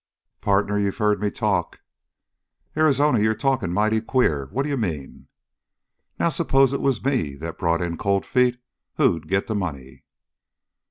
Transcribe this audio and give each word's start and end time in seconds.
"Partner, 0.41 0.79
you've 0.79 0.97
heard 0.97 1.21
me 1.21 1.29
talk!" 1.29 1.79
"Arizona, 2.75 3.19
you're 3.19 3.35
talking 3.35 3.71
mighty 3.71 4.01
queer. 4.01 4.47
What 4.51 4.65
d'ye 4.65 4.73
mean?" 4.75 5.27
"Now, 6.19 6.29
suppose 6.29 6.73
it 6.73 6.81
was 6.81 7.05
me 7.05 7.35
that 7.35 7.59
brought 7.59 7.83
in 7.83 7.97
Cold 7.97 8.25
Feet, 8.25 8.59
who'd 8.95 9.27
get 9.27 9.45
the 9.45 9.53
money?" 9.53 10.03